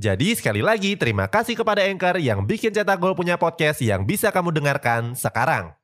[0.00, 4.32] Jadi sekali lagi terima kasih kepada Anchor yang bikin Cetak Gol punya podcast yang bisa
[4.32, 5.76] kamu dengarkan sekarang.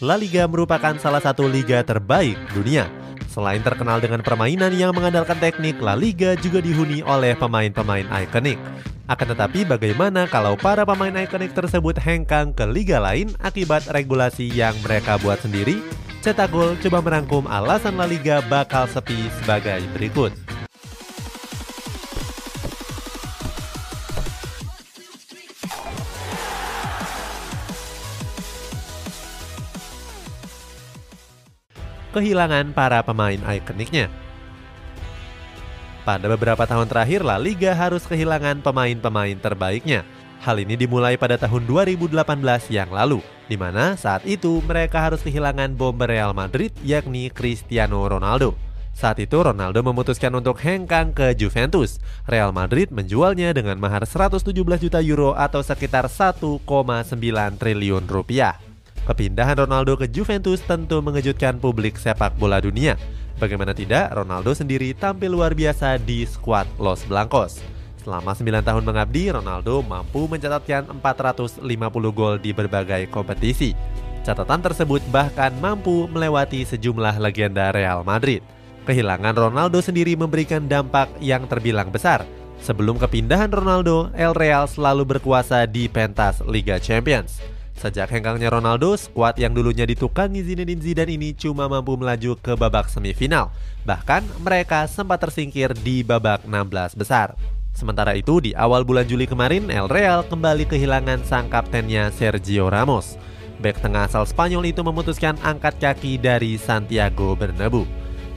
[0.00, 2.88] La Liga merupakan salah satu liga terbaik dunia.
[3.28, 8.56] Selain terkenal dengan permainan yang mengandalkan teknik, La Liga juga dihuni oleh pemain-pemain ikonik.
[9.04, 14.72] Akan tetapi bagaimana kalau para pemain ikonik tersebut hengkang ke liga lain akibat regulasi yang
[14.80, 15.76] mereka buat sendiri?
[16.24, 20.51] Cetak Gol coba merangkum alasan La Liga bakal sepi sebagai berikut.
[32.12, 34.12] Kehilangan para pemain ikoniknya.
[36.02, 40.02] Pada beberapa tahun terakhir, La Liga harus kehilangan pemain-pemain terbaiknya.
[40.42, 42.18] Hal ini dimulai pada tahun 2018
[42.74, 48.58] yang lalu, di mana saat itu mereka harus kehilangan bomber Real Madrid yakni Cristiano Ronaldo.
[48.90, 52.02] Saat itu Ronaldo memutuskan untuk hengkang ke Juventus.
[52.26, 54.50] Real Madrid menjualnya dengan mahar 117
[54.82, 56.58] juta euro atau sekitar 1,9
[57.62, 58.71] triliun rupiah.
[59.12, 62.96] Kepindahan Ronaldo ke Juventus tentu mengejutkan publik sepak bola dunia.
[63.36, 67.60] Bagaimana tidak, Ronaldo sendiri tampil luar biasa di skuad Los Blancos.
[68.00, 71.60] Selama 9 tahun mengabdi, Ronaldo mampu mencatatkan 450
[72.08, 73.76] gol di berbagai kompetisi.
[74.24, 78.40] Catatan tersebut bahkan mampu melewati sejumlah legenda Real Madrid.
[78.88, 82.24] Kehilangan Ronaldo sendiri memberikan dampak yang terbilang besar.
[82.64, 87.60] Sebelum kepindahan Ronaldo, El Real selalu berkuasa di pentas Liga Champions.
[87.82, 92.86] Sejak hengkangnya Ronaldo, skuad yang dulunya ditukangi Zinedine Zidane ini cuma mampu melaju ke babak
[92.86, 93.50] semifinal.
[93.82, 97.34] Bahkan mereka sempat tersingkir di babak 16 besar.
[97.74, 103.18] Sementara itu, di awal bulan Juli kemarin, El Real kembali kehilangan sang kaptennya Sergio Ramos.
[103.58, 107.82] Bek tengah asal Spanyol itu memutuskan angkat kaki dari Santiago Bernabeu.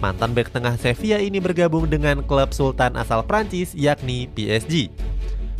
[0.00, 4.88] Mantan bek tengah Sevilla ini bergabung dengan klub sultan asal Prancis yakni PSG.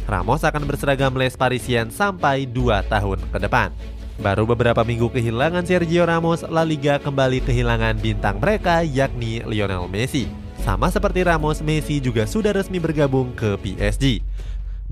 [0.05, 3.73] Ramos akan berseragam Les Parisien sampai 2 tahun ke depan.
[4.21, 10.29] Baru beberapa minggu kehilangan Sergio Ramos, La Liga kembali kehilangan bintang mereka yakni Lionel Messi.
[10.61, 14.21] Sama seperti Ramos, Messi juga sudah resmi bergabung ke PSG.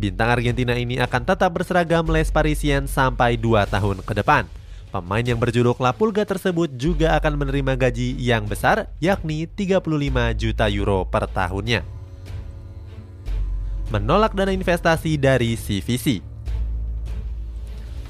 [0.00, 4.48] Bintang Argentina ini akan tetap berseragam Les Parisien sampai 2 tahun ke depan.
[4.88, 9.84] Pemain yang berjuluk La Pulga tersebut juga akan menerima gaji yang besar yakni 35
[10.40, 11.91] juta euro per tahunnya
[13.92, 16.24] menolak dana investasi dari CVC.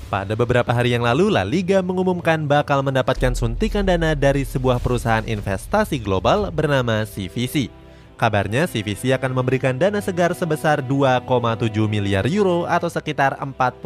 [0.06, 5.24] Pada beberapa hari yang lalu, La Liga mengumumkan bakal mendapatkan suntikan dana dari sebuah perusahaan
[5.24, 7.72] investasi global bernama CVC.
[8.20, 11.26] Kabarnya CVC akan memberikan dana segar sebesar 2,7
[11.90, 13.82] miliar euro atau sekitar 45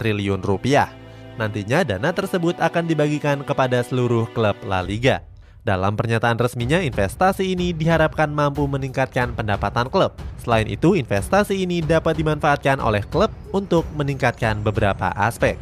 [0.00, 0.90] triliun rupiah.
[1.36, 5.35] Nantinya dana tersebut akan dibagikan kepada seluruh klub La Liga.
[5.66, 10.14] Dalam pernyataan resminya, investasi ini diharapkan mampu meningkatkan pendapatan klub.
[10.38, 15.58] Selain itu, investasi ini dapat dimanfaatkan oleh klub untuk meningkatkan beberapa aspek.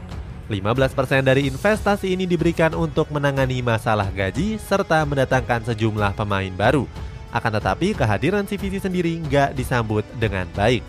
[0.53, 6.85] 15% dari investasi ini diberikan untuk menangani masalah gaji serta mendatangkan sejumlah pemain baru.
[7.33, 10.85] Akan tetapi, kehadiran CVC sendiri nggak disambut dengan baik.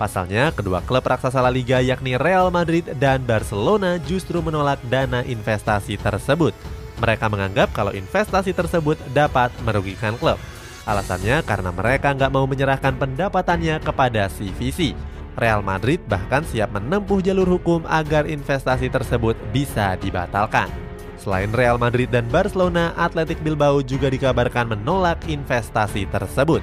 [0.00, 6.00] Pasalnya, kedua klub raksasa La Liga yakni Real Madrid dan Barcelona justru menolak dana investasi
[6.00, 6.56] tersebut.
[7.02, 10.38] Mereka menganggap kalau investasi tersebut dapat merugikan klub.
[10.84, 14.92] Alasannya karena mereka nggak mau menyerahkan pendapatannya kepada CVC.
[15.34, 20.70] Real Madrid bahkan siap menempuh jalur hukum agar investasi tersebut bisa dibatalkan.
[21.18, 26.60] Selain Real Madrid dan Barcelona, Athletic Bilbao juga dikabarkan menolak investasi tersebut.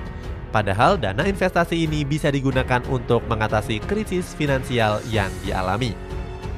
[0.53, 6.10] Padahal dana investasi ini bisa digunakan untuk mengatasi krisis finansial yang dialami.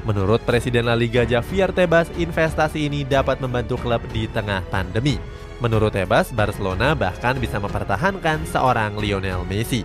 [0.04, 5.16] Menurut Presiden La Liga Javier Tebas, investasi ini dapat membantu klub di tengah pandemi.
[5.64, 9.80] Menurut Tebas, Barcelona bahkan bisa mempertahankan seorang Lionel Messi.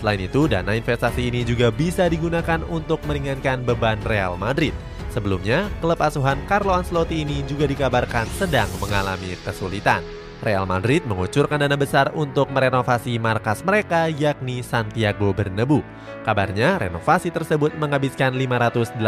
[0.00, 4.72] Selain itu, dana investasi ini juga bisa digunakan untuk meringankan beban Real Madrid.
[5.12, 10.00] Sebelumnya, klub asuhan Carlo Ancelotti ini juga dikabarkan sedang mengalami kesulitan.
[10.42, 15.86] Real Madrid mengucurkan dana besar untuk merenovasi markas mereka yakni Santiago Bernabeu.
[16.26, 18.98] Kabarnya renovasi tersebut menghabiskan 587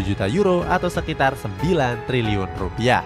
[0.00, 3.04] juta euro atau sekitar 9 triliun rupiah.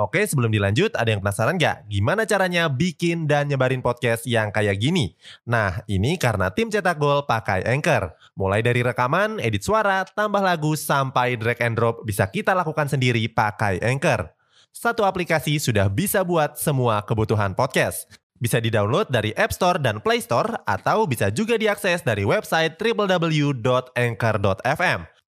[0.00, 1.84] Oke, sebelum dilanjut, ada yang penasaran nggak?
[1.92, 5.12] Gimana caranya bikin dan nyebarin podcast yang kayak gini?
[5.44, 8.16] Nah, ini karena tim cetak gol pakai Anchor.
[8.32, 13.28] Mulai dari rekaman, edit suara, tambah lagu, sampai drag and drop bisa kita lakukan sendiri
[13.28, 14.39] pakai Anchor.
[14.70, 18.06] Satu aplikasi sudah bisa buat semua kebutuhan podcast.
[18.40, 23.60] Bisa di-download dari App Store dan Play Store, atau bisa juga diakses dari website www.anchor.fm.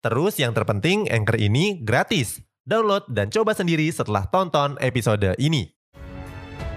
[0.03, 2.41] Terus yang terpenting, Anchor ini gratis.
[2.63, 5.75] Download dan coba sendiri setelah tonton episode ini.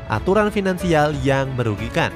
[0.09, 2.09] Aturan finansial yang merugikan.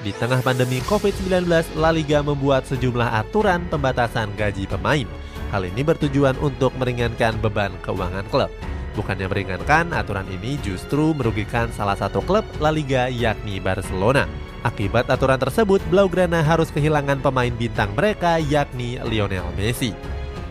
[0.00, 1.44] Di tengah pandemi COVID-19,
[1.76, 5.19] La Liga membuat sejumlah aturan pembatasan gaji pemain.
[5.50, 8.50] Hal ini bertujuan untuk meringankan beban keuangan klub.
[8.94, 14.26] Bukannya meringankan, aturan ini justru merugikan salah satu klub La Liga yakni Barcelona.
[14.62, 19.94] Akibat aturan tersebut, Blaugrana harus kehilangan pemain bintang mereka yakni Lionel Messi.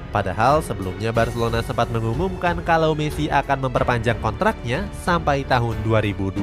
[0.09, 6.41] Padahal sebelumnya Barcelona sempat mengumumkan kalau Messi akan memperpanjang kontraknya sampai tahun 2026.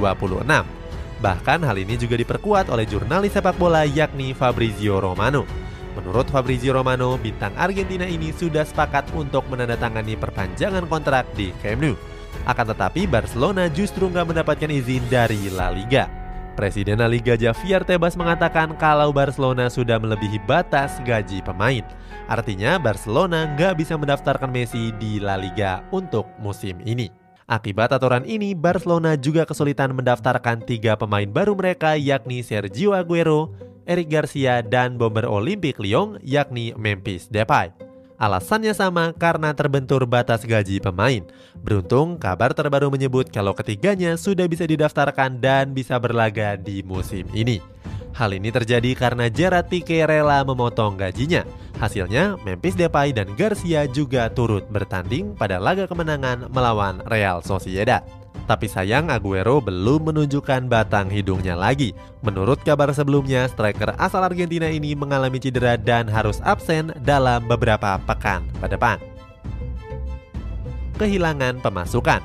[1.17, 5.66] Bahkan hal ini juga diperkuat oleh jurnalis sepak bola yakni Fabrizio Romano.
[5.97, 11.97] Menurut Fabrizio Romano, bintang Argentina ini sudah sepakat untuk menandatangani perpanjangan kontrak di Camp Nou.
[12.45, 16.07] Akan tetapi Barcelona justru nggak mendapatkan izin dari La Liga.
[16.53, 21.85] Presiden La Liga Javier Tebas mengatakan kalau Barcelona sudah melebihi batas gaji pemain.
[22.29, 27.09] Artinya Barcelona nggak bisa mendaftarkan Messi di La Liga untuk musim ini.
[27.47, 33.55] Akibat aturan ini, Barcelona juga kesulitan mendaftarkan tiga pemain baru mereka yakni Sergio Aguero,
[33.87, 37.71] Eric Garcia, dan bomber Olimpik Lyon yakni Memphis Depay.
[38.17, 41.21] Alasannya sama karena terbentur batas gaji pemain.
[41.61, 47.61] Beruntung, kabar terbaru menyebut kalau ketiganya sudah bisa didaftarkan dan bisa berlaga di musim ini.
[48.17, 51.45] Hal ini terjadi karena Gerard Pique rela memotong gajinya.
[51.77, 58.01] Hasilnya, Memphis Depay dan Garcia juga turut bertanding pada laga kemenangan melawan Real Sociedad.
[58.47, 61.91] Tapi sayang Aguero belum menunjukkan batang hidungnya lagi.
[62.23, 68.47] Menurut kabar sebelumnya, striker asal Argentina ini mengalami cedera dan harus absen dalam beberapa pekan
[68.63, 69.03] ke depan.
[70.97, 72.23] Kehilangan pemasukan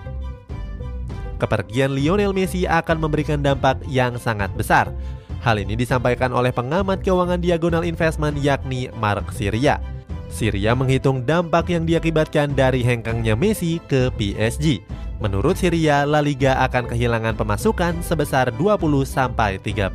[1.41, 4.93] Kepergian Lionel Messi akan memberikan dampak yang sangat besar
[5.41, 9.81] Hal ini disampaikan oleh pengamat keuangan diagonal investment yakni Mark Syria.
[10.29, 14.85] Syria menghitung dampak yang diakibatkan dari hengkangnya Messi ke PSG.
[15.21, 19.93] Menurut Syria, La Liga akan kehilangan pemasukan sebesar 20-30%.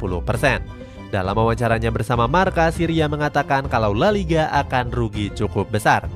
[1.10, 6.06] Dalam wawancaranya bersama Marka, Syria mengatakan kalau La Liga akan rugi cukup besar.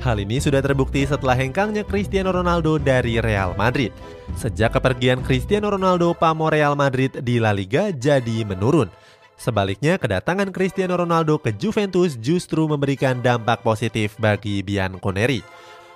[0.00, 3.90] Hal ini sudah terbukti setelah hengkangnya Cristiano Ronaldo dari Real Madrid.
[4.38, 8.86] Sejak kepergian Cristiano Ronaldo, pamor Real Madrid di La Liga jadi menurun.
[9.34, 15.42] Sebaliknya, kedatangan Cristiano Ronaldo ke Juventus justru memberikan dampak positif bagi Bianconeri.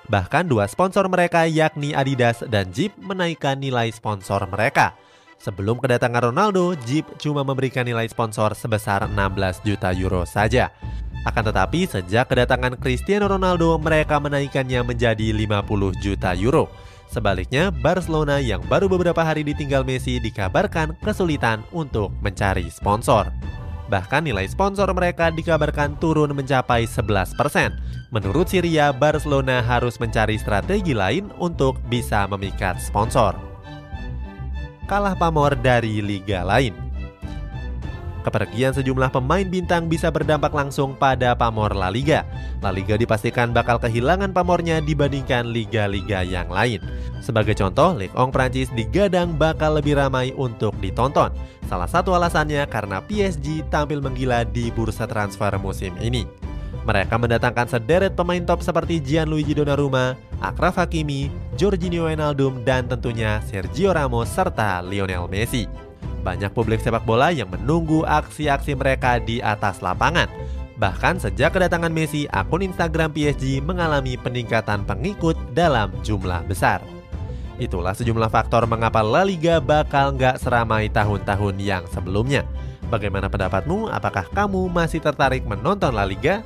[0.09, 4.93] Bahkan dua sponsor mereka yakni Adidas dan Jeep menaikkan nilai sponsor mereka.
[5.41, 10.73] Sebelum kedatangan Ronaldo, Jeep cuma memberikan nilai sponsor sebesar 16 juta euro saja.
[11.25, 16.69] Akan tetapi sejak kedatangan Cristiano Ronaldo mereka menaikkannya menjadi 50 juta euro.
[17.09, 23.33] Sebaliknya, Barcelona yang baru beberapa hari ditinggal Messi dikabarkan kesulitan untuk mencari sponsor.
[23.95, 27.39] Bahkan nilai sponsor mereka dikabarkan turun mencapai 11%.
[28.11, 33.39] Menurut Syria, Barcelona harus mencari strategi lain untuk bisa memikat sponsor.
[34.91, 36.84] Kalah pamor dari liga lain.
[38.25, 42.25] Kepergian sejumlah pemain bintang bisa berdampak langsung pada pamor La Liga.
[42.65, 46.81] La Liga dipastikan bakal kehilangan pamornya dibandingkan liga-liga yang lain.
[47.21, 51.37] Sebagai contoh, Ligue 1 Prancis digadang bakal lebih ramai untuk ditonton.
[51.69, 56.25] Salah satu alasannya karena PSG tampil menggila di bursa transfer musim ini.
[56.85, 63.93] Mereka mendatangkan sederet pemain top seperti Gianluigi Donnarumma, Akraf Hakimi, Jorginho Wijnaldum, dan tentunya Sergio
[63.93, 65.65] Ramos serta Lionel Messi.
[66.25, 70.27] Banyak publik sepak bola yang menunggu aksi-aksi mereka di atas lapangan.
[70.81, 76.83] Bahkan sejak kedatangan Messi, akun Instagram PSG mengalami peningkatan pengikut dalam jumlah besar.
[77.61, 82.43] Itulah sejumlah faktor mengapa La Liga bakal nggak seramai tahun-tahun yang sebelumnya.
[82.91, 83.89] Bagaimana pendapatmu?
[83.89, 86.45] Apakah kamu masih tertarik menonton La Liga?